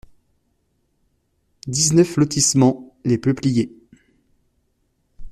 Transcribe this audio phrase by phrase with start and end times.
[1.67, 3.71] dix-neuf lotissement Les Peupliers